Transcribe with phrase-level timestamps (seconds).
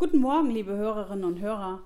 [0.00, 1.82] Guten Morgen, liebe Hörerinnen und Hörer.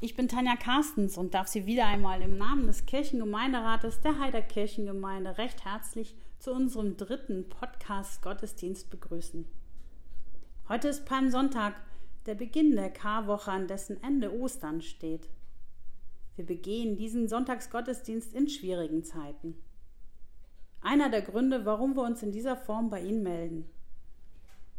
[0.00, 4.42] Ich bin Tanja Carstens und darf Sie wieder einmal im Namen des Kirchengemeinderates der Heider
[4.42, 9.46] Kirchengemeinde recht herzlich zu unserem dritten Podcast Gottesdienst begrüßen.
[10.68, 11.74] Heute ist Palmsonntag,
[12.26, 15.28] der Beginn der Karwoche, an dessen Ende Ostern steht.
[16.34, 19.54] Wir begehen diesen Sonntagsgottesdienst in schwierigen Zeiten.
[20.80, 23.70] Einer der Gründe, warum wir uns in dieser Form bei Ihnen melden.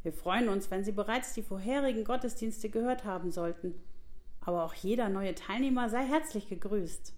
[0.04, 3.74] Wir freuen uns, wenn Sie bereits die vorherigen Gottesdienste gehört haben sollten.
[4.42, 7.14] Aber auch jeder neue Teilnehmer sei herzlich gegrüßt.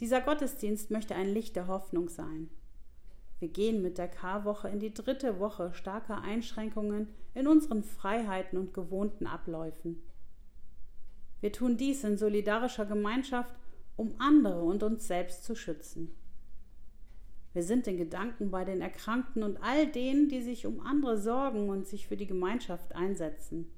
[0.00, 2.48] Dieser Gottesdienst möchte ein Licht der Hoffnung sein.
[3.40, 8.72] Wir gehen mit der Karwoche in die dritte Woche starker Einschränkungen in unseren Freiheiten und
[8.72, 10.02] gewohnten Abläufen.
[11.40, 13.54] Wir tun dies in solidarischer Gemeinschaft,
[13.96, 16.14] um andere und uns selbst zu schützen.
[17.58, 21.68] Wir sind in Gedanken bei den Erkrankten und all denen, die sich um andere sorgen
[21.70, 23.68] und sich für die Gemeinschaft einsetzen.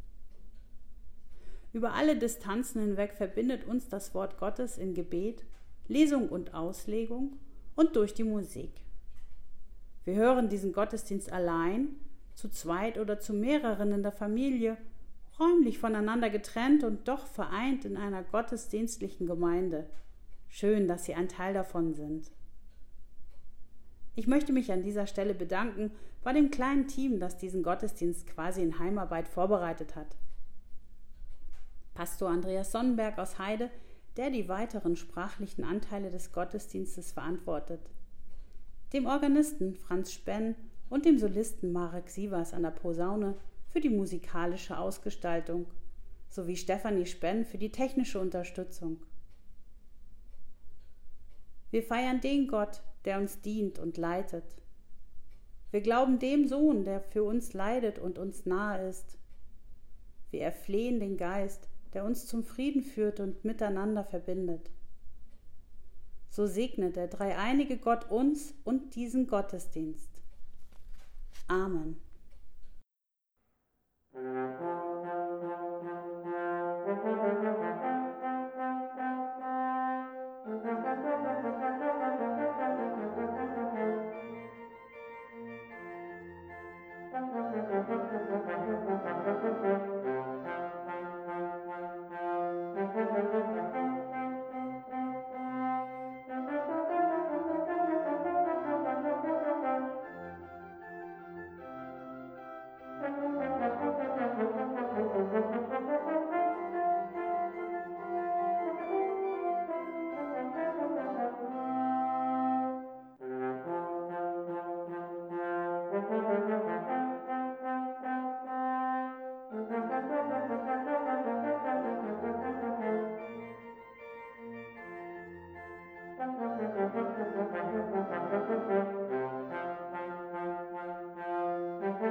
[1.72, 5.46] Über alle Distanzen hinweg verbindet uns das Wort Gottes in Gebet,
[5.88, 7.38] Lesung und Auslegung
[7.74, 8.70] und durch die Musik.
[10.04, 11.96] Wir hören diesen Gottesdienst allein,
[12.34, 14.76] zu zweit oder zu mehreren in der Familie,
[15.38, 19.88] räumlich voneinander getrennt und doch vereint in einer gottesdienstlichen Gemeinde.
[20.50, 22.30] Schön, dass Sie ein Teil davon sind.
[24.20, 28.60] Ich möchte mich an dieser Stelle bedanken bei dem kleinen Team, das diesen Gottesdienst quasi
[28.60, 30.14] in Heimarbeit vorbereitet hat.
[31.94, 33.70] Pastor Andreas Sonnenberg aus Heide,
[34.18, 37.80] der die weiteren sprachlichen Anteile des Gottesdienstes verantwortet.
[38.92, 40.54] Dem Organisten Franz Spenn
[40.90, 45.64] und dem Solisten Marek Sievers an der Posaune für die musikalische Ausgestaltung
[46.28, 49.00] sowie Stefanie Spenn für die technische Unterstützung.
[51.70, 54.44] Wir feiern den Gott, der uns dient und leitet.
[55.70, 59.18] Wir glauben dem Sohn, der für uns leidet und uns nahe ist.
[60.30, 64.70] Wir erflehen den Geist, der uns zum Frieden führt und miteinander verbindet.
[66.28, 70.10] So segnet der dreieinige Gott uns und diesen Gottesdienst.
[71.48, 72.00] Amen.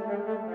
[0.09, 0.48] thank you.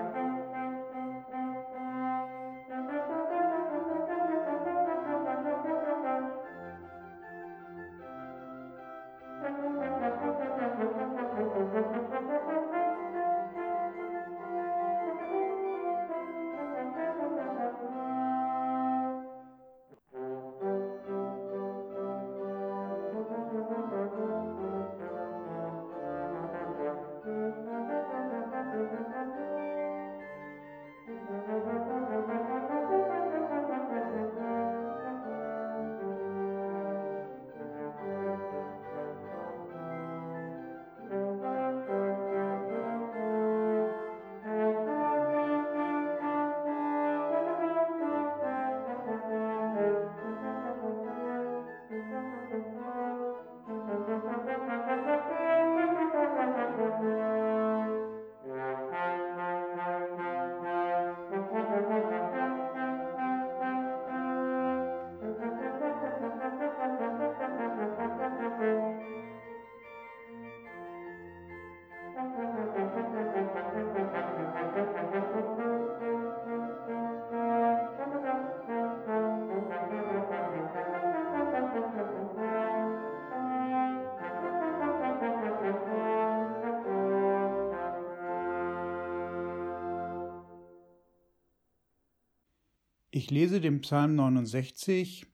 [93.25, 95.25] Ich lese den Psalm 69.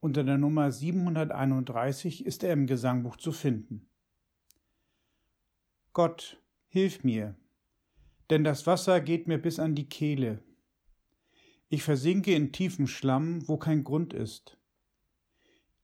[0.00, 3.88] Unter der Nummer 731 ist er im Gesangbuch zu finden.
[5.94, 6.38] Gott,
[6.68, 7.34] hilf mir,
[8.28, 10.42] denn das Wasser geht mir bis an die Kehle.
[11.70, 14.58] Ich versinke in tiefem Schlamm, wo kein Grund ist.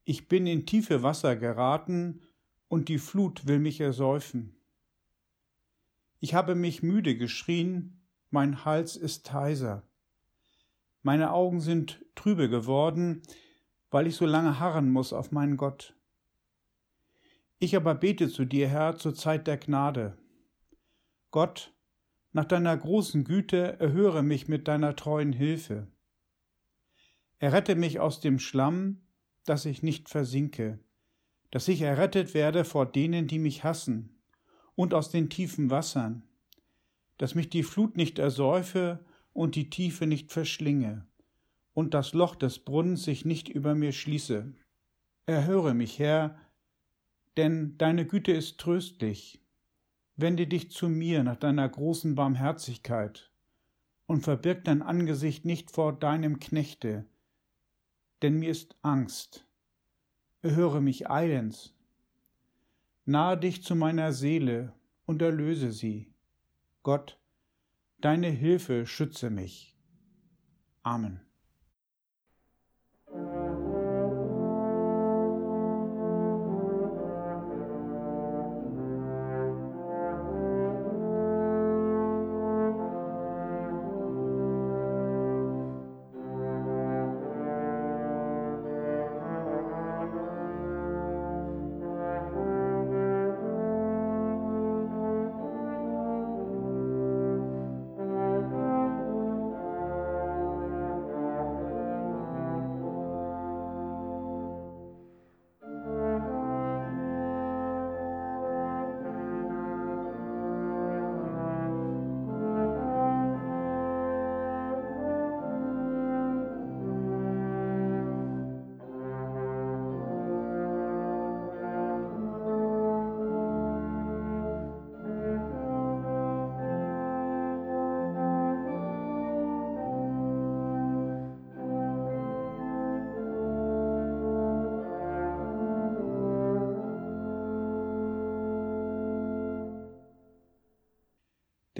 [0.05, 2.21] Ich bin in tiefe Wasser geraten,
[2.69, 4.57] und die Flut will mich ersäufen.
[6.21, 9.89] Ich habe mich müde geschrien, mein Hals ist heiser.
[11.03, 13.23] Meine Augen sind trübe geworden,
[13.91, 15.95] weil ich so lange harren muss auf meinen Gott.
[17.59, 20.17] Ich aber bete zu dir, Herr, zur Zeit der Gnade.
[21.31, 21.73] Gott,
[22.33, 25.89] nach deiner großen Güte erhöre mich mit deiner treuen Hilfe.
[27.39, 29.03] Errette mich aus dem Schlamm,
[29.45, 30.79] dass ich nicht versinke,
[31.51, 34.23] dass ich errettet werde vor denen, die mich hassen,
[34.75, 36.23] und aus den tiefen Wassern,
[37.19, 41.07] dass mich die Flut nicht ersäufe und die Tiefe nicht verschlinge,
[41.75, 44.53] und das Loch des Brunnens sich nicht über mir schließe.
[45.27, 46.39] Erhöre mich, Herr,
[47.37, 49.41] denn deine Güte ist tröstlich.
[50.17, 53.31] Wende dich zu mir nach deiner großen Barmherzigkeit
[54.07, 57.07] und verbirg dein Angesicht nicht vor deinem Knechte,
[58.21, 59.47] denn mir ist Angst.
[60.43, 61.75] Erhöre mich eilends.
[63.05, 64.75] Nahe dich zu meiner Seele
[65.07, 66.13] und erlöse sie.
[66.83, 67.19] Gott,
[68.05, 69.77] deine Hilfe schütze mich.
[70.83, 71.21] Amen.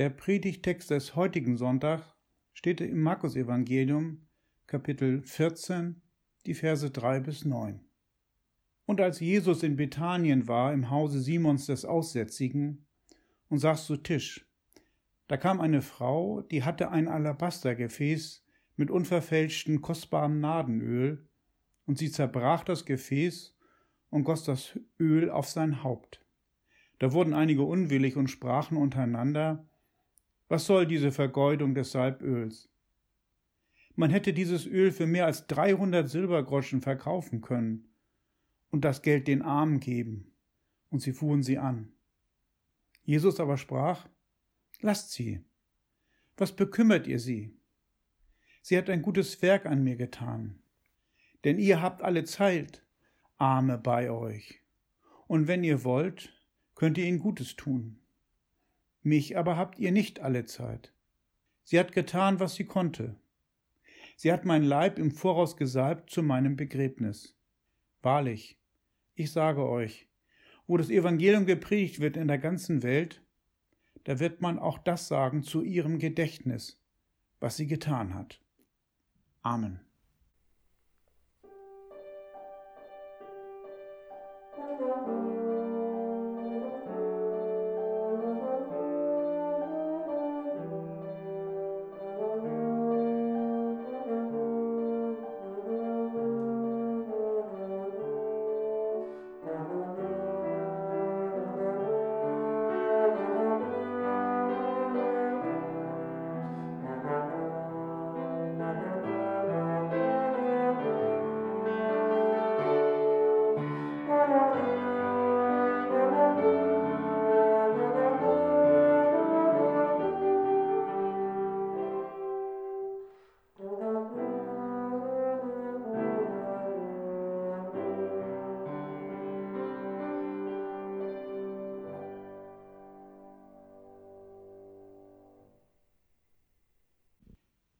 [0.03, 2.17] Der Predigtext des heutigen Sonntags
[2.55, 4.27] steht im Markus-Evangelium,
[4.67, 6.03] Kapitel 14,
[6.45, 7.79] die Verse 3 bis 9.
[8.85, 12.85] Und als Jesus in Bethanien war, im Hause Simons des Aussätzigen,
[13.49, 14.45] und saß zu Tisch,
[15.29, 18.45] da kam eine Frau, die hatte ein Alabastergefäß
[18.75, 21.29] mit unverfälschten kostbarem Nadenöl,
[21.87, 23.57] und sie zerbrach das Gefäß
[24.11, 26.27] und goss das Öl auf sein Haupt.
[26.99, 29.69] Da wurden einige unwillig und sprachen untereinander,
[30.53, 32.69] was soll diese Vergeudung des Salböls?
[33.97, 37.89] Man hätte dieses Öl für mehr als 300 Silbergroschen verkaufen können
[38.69, 40.35] und das Geld den Armen geben.
[40.91, 41.95] Und sie fuhren sie an.
[43.03, 44.07] Jesus aber sprach,
[44.83, 45.43] Lasst sie.
[46.37, 47.57] Was bekümmert ihr sie?
[48.61, 50.61] Sie hat ein gutes Werk an mir getan.
[51.45, 52.85] Denn ihr habt alle Zeit
[53.39, 54.61] Arme bei euch.
[55.27, 56.39] Und wenn ihr wollt,
[56.75, 58.02] könnt ihr ihnen Gutes tun
[59.03, 60.93] mich aber habt ihr nicht alle Zeit.
[61.65, 63.17] Sie hat getan, was sie konnte.
[64.17, 67.37] Sie hat mein Leib im Voraus gesalbt zu meinem Begräbnis.
[68.03, 68.59] Wahrlich,
[69.15, 70.09] ich sage euch,
[70.67, 73.23] wo das Evangelium gepredigt wird in der ganzen Welt,
[74.05, 76.81] da wird man auch das sagen zu ihrem Gedächtnis,
[77.41, 78.41] was sie getan hat.
[79.43, 79.81] Amen.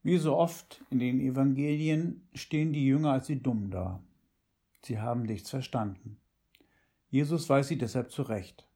[0.03, 4.03] Wie so oft in den Evangelien stehen die Jünger als die Dumm da.
[4.81, 6.17] Sie haben nichts verstanden.
[7.09, 8.67] Jesus weiß sie deshalb zurecht.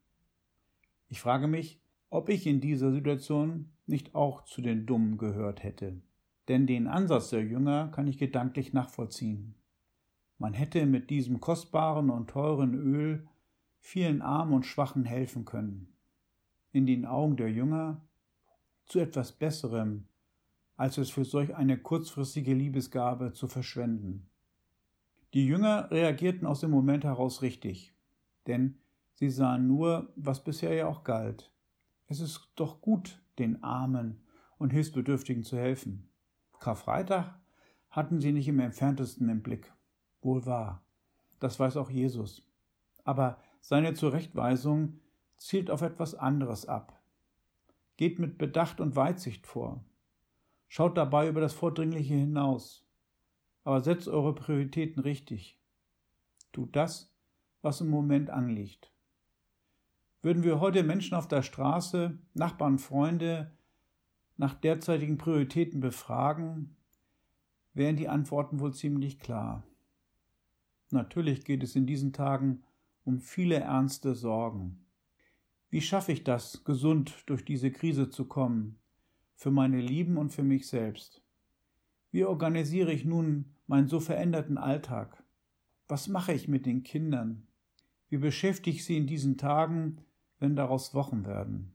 [1.10, 6.02] Ich frage mich, ob ich in dieser Situation nicht auch zu den Dummen gehört hätte.
[6.48, 9.54] Denn den Ansatz der Jünger kann ich gedanklich nachvollziehen.
[10.38, 13.28] Man hätte mit diesem kostbaren und teuren Öl
[13.80, 15.94] vielen Armen und Schwachen helfen können.
[16.72, 18.02] In den Augen der Jünger
[18.86, 20.06] zu etwas Besserem,
[20.78, 24.30] als es für solch eine kurzfristige Liebesgabe zu verschwenden.
[25.34, 27.94] Die Jünger reagierten aus dem Moment heraus richtig,
[28.46, 28.78] denn
[29.14, 31.52] sie sahen nur, was bisher ja auch galt.
[32.08, 34.22] Es ist doch gut, den Armen
[34.58, 36.10] und Hilfsbedürftigen zu helfen.
[36.60, 37.36] Karfreitag
[37.90, 39.74] hatten sie nicht im entferntesten im Blick.
[40.22, 40.84] Wohl wahr.
[41.40, 42.44] Das weiß auch Jesus.
[43.04, 45.00] Aber seine Zurechtweisung
[45.38, 47.00] zielt auf etwas anderes ab.
[47.98, 49.84] Geht mit Bedacht und Weitsicht vor.
[50.68, 52.86] Schaut dabei über das Vordringliche hinaus.
[53.64, 55.60] Aber setzt eure Prioritäten richtig.
[56.52, 57.14] Tut das,
[57.62, 58.92] was im Moment anliegt.
[60.22, 63.52] Würden wir heute Menschen auf der Straße, Nachbarn, Freunde
[64.38, 66.76] nach derzeitigen Prioritäten befragen,
[67.74, 69.64] wären die Antworten wohl ziemlich klar.
[70.90, 72.64] Natürlich geht es in diesen Tagen
[73.04, 74.86] um viele ernste Sorgen.
[75.70, 78.80] Wie schaffe ich das, gesund durch diese Krise zu kommen,
[79.38, 81.22] für meine Lieben und für mich selbst?
[82.12, 85.24] Wie organisiere ich nun meinen so veränderten Alltag?
[85.88, 87.48] Was mache ich mit den Kindern?
[88.10, 90.02] Wie beschäftige ich sie in diesen Tagen,
[90.40, 91.72] wenn daraus Wochen werden?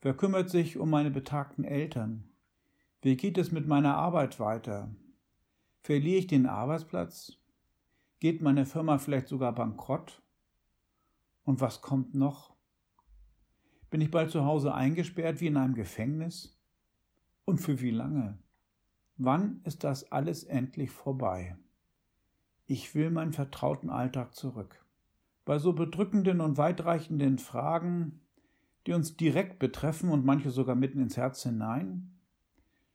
[0.00, 2.30] Wer kümmert sich um meine betagten Eltern?
[3.02, 4.94] Wie geht es mit meiner Arbeit weiter?
[5.82, 7.36] Verliere ich den Arbeitsplatz?
[8.20, 10.22] Geht meine Firma vielleicht sogar bankrott?
[11.42, 12.54] Und was kommt noch?
[13.90, 16.55] Bin ich bald zu Hause eingesperrt wie in einem Gefängnis?
[17.46, 18.36] Und für wie lange?
[19.16, 21.56] Wann ist das alles endlich vorbei?
[22.66, 24.84] Ich will meinen vertrauten Alltag zurück.
[25.44, 28.20] Bei so bedrückenden und weitreichenden Fragen,
[28.86, 32.18] die uns direkt betreffen und manche sogar mitten ins Herz hinein,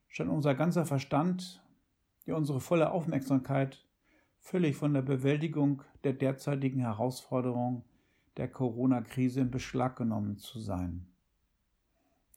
[0.10, 1.63] scheint unser ganzer Verstand,
[2.25, 3.86] ja unsere volle Aufmerksamkeit
[4.41, 7.86] völlig von der Bewältigung der derzeitigen Herausforderung
[8.36, 11.08] der Corona-Krise in Beschlag genommen zu sein.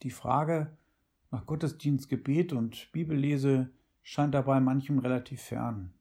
[0.02, 0.76] Die Frage
[1.34, 3.70] nach Gottesdienst, Gebet und Bibellese
[4.02, 5.92] scheint dabei manchem relativ fern.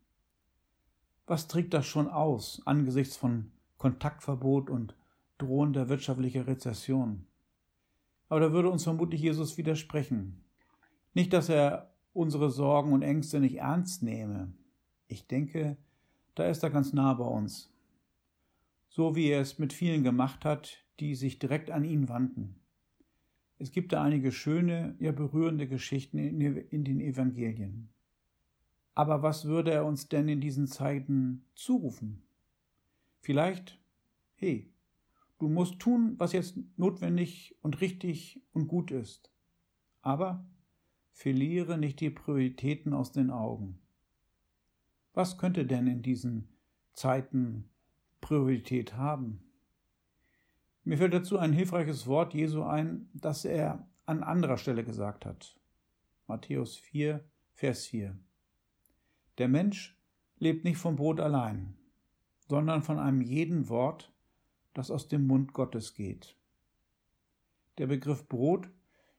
[1.26, 4.96] Was trägt das schon aus angesichts von Kontaktverbot und
[5.38, 7.26] drohender wirtschaftlicher Rezession.
[8.30, 10.44] Aber da würde uns vermutlich Jesus widersprechen.
[11.14, 14.54] Nicht, dass er unsere Sorgen und Ängste nicht ernst nehme.
[15.08, 15.78] Ich denke,
[16.36, 17.74] da ist er ganz nah bei uns.
[18.88, 22.56] So wie er es mit vielen gemacht hat, die sich direkt an ihn wandten.
[23.64, 27.88] Es gibt da einige schöne, ja berührende Geschichten in den Evangelien.
[28.94, 32.24] Aber was würde er uns denn in diesen Zeiten zurufen?
[33.22, 33.80] Vielleicht,
[34.36, 34.70] hey,
[35.40, 39.32] du musst tun, was jetzt notwendig und richtig und gut ist.
[40.02, 40.46] Aber
[41.14, 43.80] verliere nicht die Prioritäten aus den Augen.
[45.14, 46.50] Was könnte denn in diesen
[46.92, 47.70] Zeiten
[48.20, 49.42] Priorität haben?
[50.86, 55.56] Mir fällt dazu ein hilfreiches Wort Jesu ein, das er an anderer Stelle gesagt hat.
[56.28, 57.24] Matthäus 4,
[57.54, 58.18] Vers 4.
[59.38, 59.98] Der Mensch
[60.40, 61.76] lebt nicht vom Brot allein,
[62.50, 64.12] sondern von einem jeden Wort,
[64.74, 66.36] das aus dem Mund Gottes geht.
[67.78, 68.70] Der Begriff Brot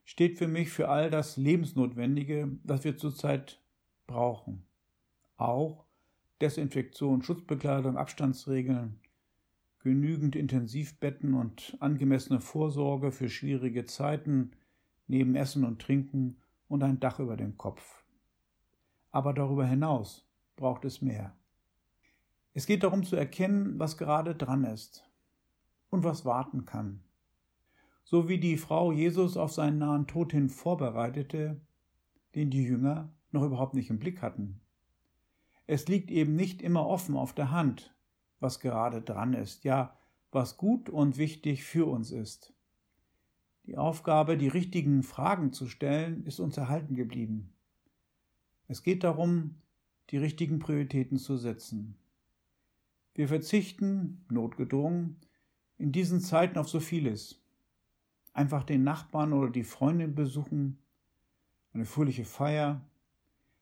[0.03, 3.59] steht für mich für all das Lebensnotwendige, das wir zurzeit
[4.05, 4.63] brauchen.
[5.37, 5.85] Auch
[6.41, 8.99] Desinfektion, Schutzbekleidung, Abstandsregeln,
[9.85, 14.49] genügend Intensivbetten und angemessene Vorsorge für schwierige Zeiten
[15.05, 16.37] neben Essen und Trinken
[16.67, 18.03] und ein Dach über dem Kopf.
[19.11, 21.37] Aber darüber hinaus braucht es mehr.
[22.53, 25.07] Es geht darum zu erkennen, was gerade dran ist
[25.91, 27.03] und was warten kann.
[28.03, 31.61] So wie die Frau Jesus auf seinen nahen Tod hin vorbereitete,
[32.33, 34.61] den die Jünger noch überhaupt nicht im Blick hatten.
[35.67, 37.94] Es liegt eben nicht immer offen auf der Hand,
[38.39, 39.97] was gerade dran ist, ja,
[40.31, 42.53] was gut und wichtig für uns ist.
[43.65, 47.53] Die Aufgabe, die richtigen Fragen zu stellen, ist uns erhalten geblieben.
[48.67, 49.55] Es geht darum,
[50.09, 51.97] die richtigen Prioritäten zu setzen.
[53.15, 55.17] Wir verzichten, notgedrungen,
[55.77, 57.41] in diesen Zeiten auf so vieles.
[58.33, 60.79] Einfach den Nachbarn oder die Freundin besuchen,
[61.73, 62.81] eine fröhliche Feier,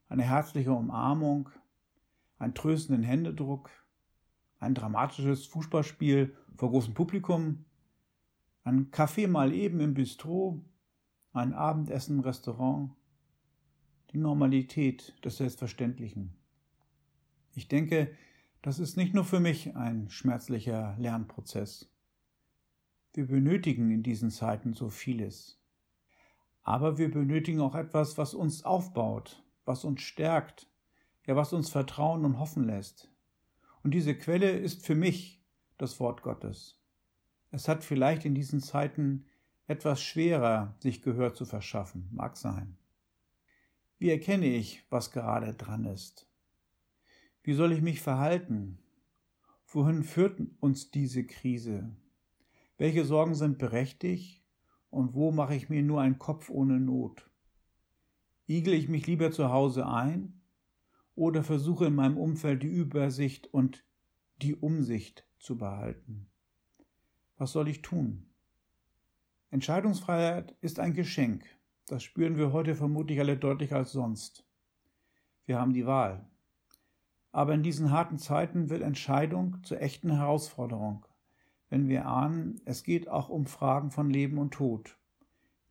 [0.09, 1.49] eine herzliche Umarmung,
[2.39, 3.69] einen tröstenden Händedruck,
[4.63, 7.65] ein dramatisches Fußballspiel vor großem Publikum,
[8.63, 10.63] ein Kaffee mal eben im Bistro,
[11.34, 12.91] ein Abendessen im Restaurant,
[14.12, 16.34] die Normalität des Selbstverständlichen.
[17.55, 18.15] Ich denke,
[18.62, 21.89] das ist nicht nur für mich ein schmerzlicher Lernprozess.
[23.13, 25.60] Wir benötigen in diesen Zeiten so vieles.
[26.62, 30.67] Aber wir benötigen auch etwas, was uns aufbaut, was uns stärkt,
[31.27, 33.12] ja was uns vertrauen und hoffen lässt.
[33.83, 35.41] Und diese Quelle ist für mich
[35.77, 36.79] das Wort Gottes.
[37.51, 39.25] Es hat vielleicht in diesen Zeiten
[39.67, 42.77] etwas schwerer, sich Gehör zu verschaffen, mag sein.
[43.99, 46.27] Wie erkenne ich, was gerade dran ist?
[47.43, 48.79] Wie soll ich mich verhalten?
[49.67, 51.89] Wohin führt uns diese Krise?
[52.77, 54.43] Welche Sorgen sind berechtigt
[54.89, 57.29] und wo mache ich mir nur einen Kopf ohne Not?
[58.47, 60.41] Igel ich mich lieber zu Hause ein
[61.15, 63.86] oder versuche in meinem Umfeld die Übersicht und
[64.41, 66.27] die Umsicht zu behalten?
[67.38, 68.25] Was soll ich tun?
[69.50, 71.46] Entscheidungsfreiheit ist ein Geschenk.
[71.88, 74.46] Das spüren wir heute vermutlich alle deutlicher als sonst.
[75.46, 76.25] Wir haben die Wahl.
[77.32, 81.05] Aber in diesen harten Zeiten wird Entscheidung zur echten Herausforderung,
[81.70, 84.98] wenn wir ahnen, es geht auch um Fragen von Leben und Tod.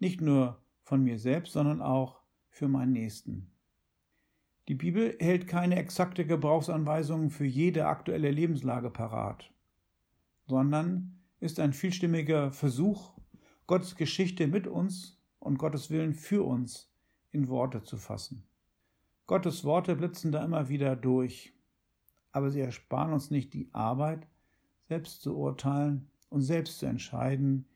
[0.01, 3.53] Nicht nur von mir selbst, sondern auch für meinen Nächsten.
[4.73, 9.53] Die Bibel hält keine exakte Gebrauchsanweisung für jede aktuelle Lebenslage parat,
[10.47, 13.13] sondern ist ein vielstimmiger Versuch,
[13.67, 16.91] Gottes Geschichte mit uns und Gottes Willen für uns
[17.33, 18.45] in Worte zu fassen.
[19.27, 21.53] Gottes Worte blitzen da immer wieder durch,
[22.31, 24.27] aber sie ersparen uns nicht die Arbeit,
[24.89, 27.67] selbst zu urteilen und selbst zu entscheiden,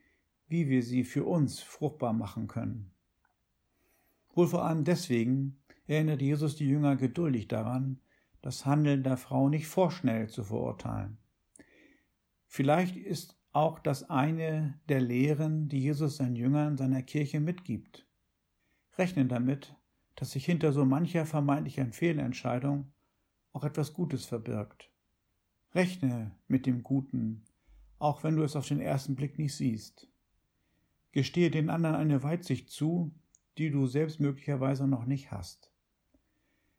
[0.48, 2.90] wie wir sie für uns fruchtbar machen können.
[4.32, 8.00] Wohl vor allem deswegen, erinnert Jesus die Jünger geduldig daran,
[8.42, 11.18] das Handeln der Frau nicht vorschnell zu verurteilen.
[12.46, 18.06] Vielleicht ist auch das eine der Lehren, die Jesus seinen Jüngern seiner Kirche mitgibt.
[18.98, 19.74] Rechnen damit,
[20.14, 22.92] dass sich hinter so mancher vermeintlichen Fehlentscheidung
[23.52, 24.90] auch etwas Gutes verbirgt.
[25.74, 27.44] Rechne mit dem Guten,
[27.98, 30.08] auch wenn du es auf den ersten Blick nicht siehst.
[31.12, 33.14] Gestehe den anderen eine Weitsicht zu,
[33.58, 35.72] die du selbst möglicherweise noch nicht hast.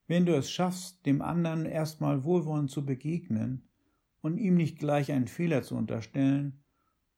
[0.07, 3.67] Wenn du es schaffst, dem anderen erstmal wohlwollend zu begegnen
[4.21, 6.63] und ihm nicht gleich einen Fehler zu unterstellen,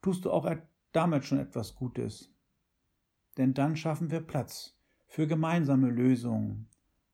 [0.01, 0.49] tust du auch
[0.91, 2.33] damit schon etwas Gutes.
[3.37, 4.75] Denn dann schaffen wir Platz
[5.07, 6.67] für gemeinsame Lösungen,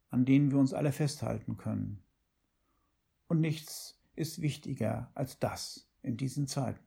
[0.09, 2.01] an denen wir uns alle festhalten können.
[3.27, 6.83] Und nichts ist wichtiger als das in diesen Zeiten.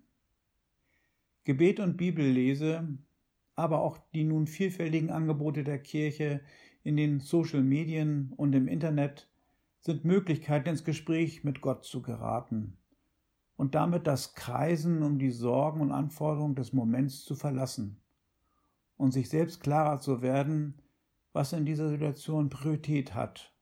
[1.45, 2.89] Gebet und Bibellese,
[3.55, 6.43] aber auch die nun vielfältigen Angebote der Kirche
[6.89, 9.29] in den Social Medien und im Internet
[9.79, 12.79] sind Möglichkeiten ins Gespräch mit Gott zu geraten
[13.57, 18.01] und damit das Kreisen um die Sorgen und Anforderungen des Moments zu verlassen
[18.97, 20.81] und sich selbst klarer zu werden,
[21.35, 23.53] was in dieser Situation Priorität hat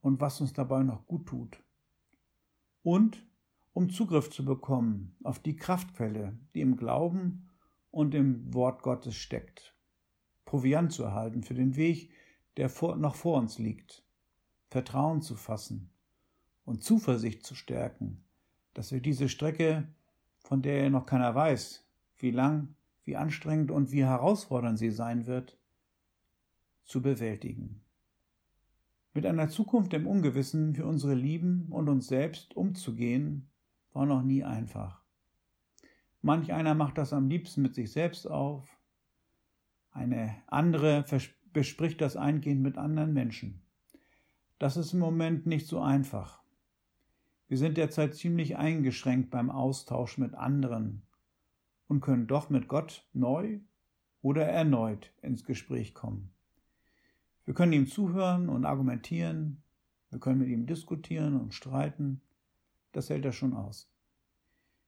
[0.00, 1.62] und was uns dabei noch gut tut.
[2.82, 3.24] Und
[3.74, 7.48] um Zugriff zu bekommen auf die Kraftquelle, die im Glauben
[7.92, 9.76] und im Wort Gottes steckt.
[10.44, 12.10] Proviant zu erhalten für den Weg,
[12.56, 14.04] der vor, noch vor uns liegt,
[14.68, 15.90] Vertrauen zu fassen
[16.64, 18.24] und Zuversicht zu stärken,
[18.74, 19.88] dass wir diese Strecke,
[20.38, 21.86] von der noch keiner weiß,
[22.18, 25.58] wie lang, wie anstrengend und wie herausfordernd sie sein wird,
[26.84, 27.82] zu bewältigen.
[29.14, 33.48] Mit einer Zukunft im Ungewissen für unsere Lieben und uns selbst umzugehen,
[33.92, 35.00] war noch nie einfach.
[36.20, 38.68] Manch einer macht das am liebsten mit sich selbst auf,
[39.90, 41.04] eine andere
[41.56, 43.62] bespricht das eingehend mit anderen Menschen.
[44.58, 46.42] Das ist im Moment nicht so einfach.
[47.48, 51.00] Wir sind derzeit ziemlich eingeschränkt beim Austausch mit anderen
[51.88, 53.60] und können doch mit Gott neu
[54.20, 56.28] oder erneut ins Gespräch kommen.
[57.46, 59.62] Wir können ihm zuhören und argumentieren,
[60.10, 62.20] wir können mit ihm diskutieren und streiten,
[62.92, 63.90] das hält er schon aus.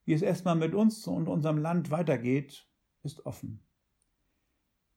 [0.04, 2.68] Wie es erstmal mit uns und unserem Land weitergeht,
[3.04, 3.60] ist offen.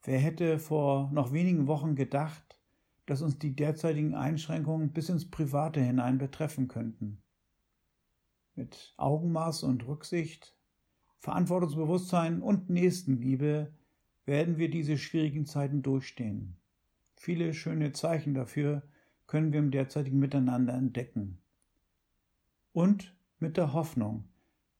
[0.04, 2.58] Wer hätte vor noch wenigen Wochen gedacht,
[3.06, 7.22] dass uns die derzeitigen Einschränkungen bis ins Private hinein betreffen könnten?
[8.56, 10.56] Mit Augenmaß und Rücksicht,
[11.20, 13.72] Verantwortungsbewusstsein und Nächstenliebe
[14.26, 16.58] werden wir diese schwierigen Zeiten durchstehen.
[17.16, 18.82] Viele schöne Zeichen dafür
[19.28, 21.38] können wir im derzeitigen Miteinander entdecken.
[22.74, 24.28] Und mit der Hoffnung,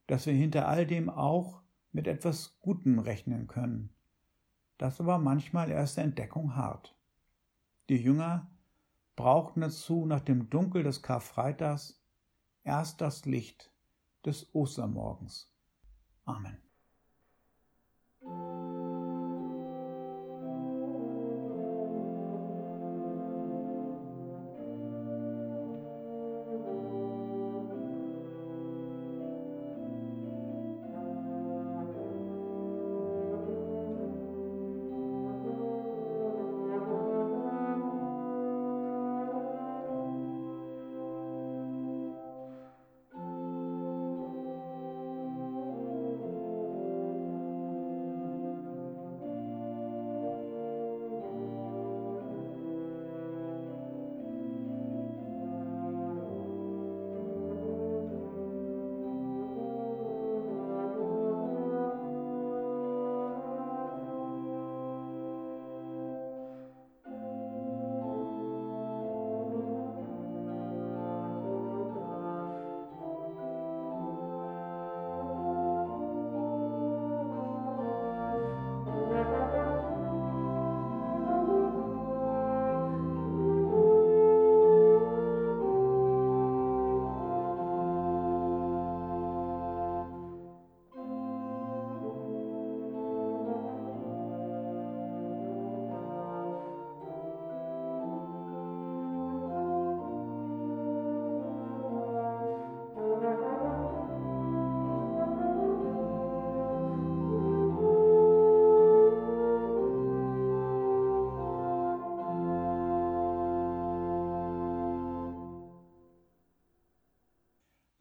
[0.08, 3.90] dass wir hinter all dem auch mit etwas Gutem rechnen können
[4.82, 6.96] das war manchmal erst der Entdeckung hart.
[7.88, 8.50] Die Jünger
[9.14, 12.02] brauchten dazu nach dem Dunkel des Karfreitags
[12.64, 13.72] erst das Licht
[14.26, 15.54] des Ostermorgens.
[16.24, 16.60] Amen.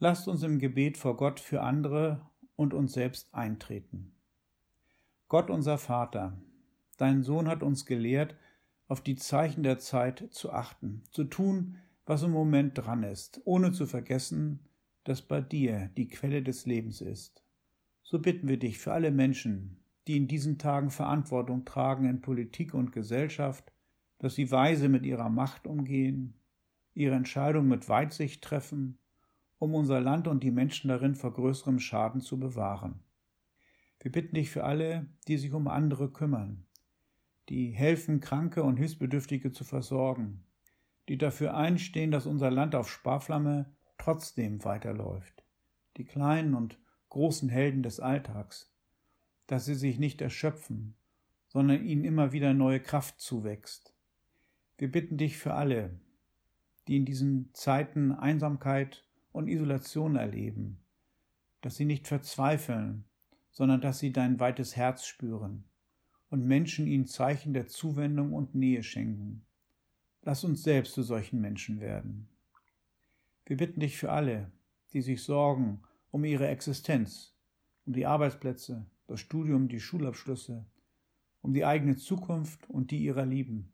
[0.04, 4.16] Lasst uns im Gebet vor Gott für andere und uns selbst eintreten.
[5.28, 6.42] Gott unser Vater,
[6.98, 8.36] dein Sohn hat uns gelehrt,
[8.88, 13.74] auf die Zeichen der Zeit zu achten, zu tun, was im Moment dran ist, ohne
[13.74, 14.62] zu vergessen,
[15.04, 17.44] dass bei dir die Quelle des Lebens ist.
[18.02, 22.74] So bitten wir dich für alle Menschen, die in diesen Tagen Verantwortung tragen in Politik
[22.74, 23.72] und Gesellschaft,
[24.18, 26.34] dass sie weise mit ihrer Macht umgehen,
[26.96, 28.98] ihre Entscheidung mit Weitsicht treffen,
[29.62, 33.00] um unser Land und die Menschen darin vor größerem Schaden zu bewahren.
[34.00, 36.66] Wir bitten dich für alle, die sich um andere kümmern,
[37.48, 40.44] die helfen, Kranke und Hilfsbedürftige zu versorgen,
[41.10, 45.44] die dafür einstehen, dass unser Land auf Sparflamme trotzdem weiterläuft,
[45.98, 48.74] die kleinen und großen Helden des Alltags,
[49.46, 50.96] dass sie sich nicht erschöpfen,
[51.50, 53.94] sondern ihnen immer wieder neue Kraft zuwächst.
[54.80, 56.00] Wir bitten dich für alle,
[56.88, 60.78] die in diesen Zeiten Einsamkeit und Isolation erleben,
[61.62, 63.06] dass sie nicht verzweifeln,
[63.52, 65.66] sondern dass sie dein weites Herz spüren
[66.30, 69.46] und Menschen ihnen Zeichen der Zuwendung und Nähe schenken.
[70.24, 72.30] Lass uns selbst zu solchen Menschen werden.
[73.46, 74.52] Wir bitten dich für alle,
[74.94, 77.34] die sich sorgen um ihre Existenz,
[77.86, 80.66] um die Arbeitsplätze, das Studium, die Schulabschlüsse,
[81.42, 83.74] um die eigene Zukunft und die ihrer Lieben,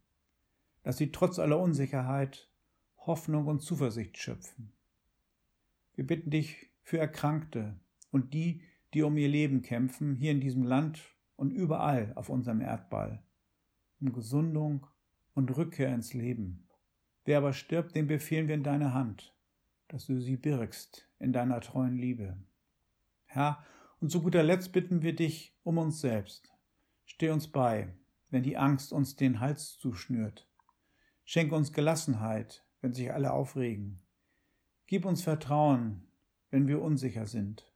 [0.84, 2.50] dass sie trotz aller Unsicherheit
[2.98, 4.74] Hoffnung und Zuversicht schöpfen.
[5.98, 7.80] Wir bitten dich für Erkrankte
[8.12, 8.62] und die,
[8.94, 11.02] die um ihr Leben kämpfen, hier in diesem Land
[11.36, 13.24] und überall auf unserem Erdball,
[14.00, 14.86] um Gesundung
[15.34, 16.70] und Rückkehr ins Leben.
[17.26, 19.36] Wer aber stirbt, den befehlen wir in deine Hand,
[19.88, 22.38] dass du sie birgst in deiner treuen Liebe.
[23.26, 23.66] Herr,
[24.00, 26.54] und zu guter Letzt bitten wir dich um uns selbst.
[27.06, 27.92] Steh uns bei,
[28.30, 30.48] wenn die Angst uns den Hals zuschnürt.
[31.26, 34.00] Schenke uns Gelassenheit, wenn sich alle aufregen.
[34.88, 36.08] Gib uns Vertrauen,
[36.50, 37.72] wenn wir unsicher sind.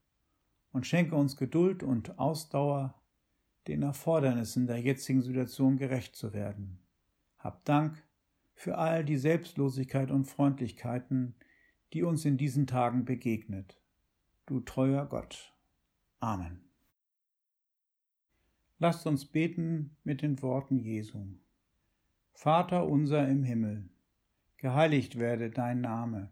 [0.71, 2.95] Und schenke uns Geduld und Ausdauer,
[3.67, 6.79] den Erfordernissen der jetzigen Situation gerecht zu werden.
[7.37, 8.01] Hab Dank
[8.53, 11.35] für all die Selbstlosigkeit und Freundlichkeiten,
[11.91, 13.77] die uns in diesen Tagen begegnet.
[14.45, 15.53] Du treuer Gott.
[16.21, 16.61] Amen.
[18.79, 21.25] Lasst uns beten mit den Worten Jesu.
[22.33, 23.89] Vater unser im Himmel,
[24.57, 26.31] geheiligt werde dein Name,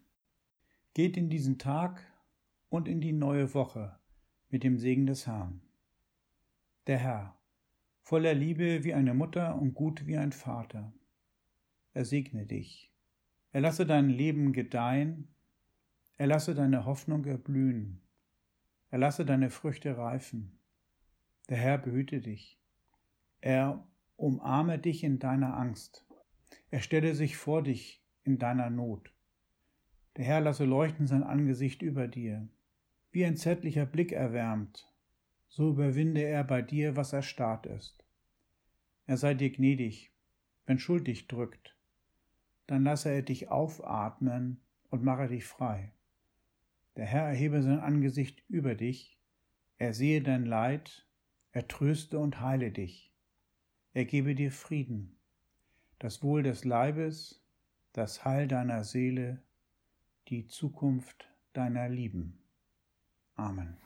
[0.93, 2.01] Geht in diesen Tag
[2.69, 3.97] und in die neue Woche
[4.49, 5.61] mit dem Segen des Herrn.
[6.87, 7.37] Der Herr,
[8.01, 10.93] voller Liebe wie eine Mutter und gut wie ein Vater,
[11.93, 12.91] er segne dich.
[13.51, 15.27] Er lasse dein Leben gedeihen
[16.21, 17.99] er lasse deine Hoffnung erblühen.
[18.91, 20.59] Er lasse deine Früchte reifen.
[21.49, 22.59] Der Herr behüte dich.
[23.39, 26.05] Er umarme dich in deiner Angst.
[26.69, 29.10] Er stelle sich vor dich in deiner Not.
[30.17, 32.47] Der Herr lasse leuchten sein Angesicht über dir.
[33.11, 34.91] Wie ein zärtlicher Blick erwärmt,
[35.47, 38.05] so überwinde er bei dir, was erstarrt ist.
[39.05, 40.11] Er sei dir gnädig,
[40.65, 41.75] wenn Schuld dich drückt,
[42.67, 45.91] dann lasse er dich aufatmen und mache dich frei.
[46.95, 49.17] Der Herr erhebe sein Angesicht über dich,
[49.77, 51.05] er sehe dein Leid,
[51.51, 53.11] er tröste und heile dich.
[53.93, 55.17] Er gebe dir Frieden,
[55.99, 57.43] das Wohl des Leibes,
[57.91, 59.41] das Heil deiner Seele,
[60.31, 62.39] die Zukunft deiner Lieben.
[63.35, 63.77] Amen.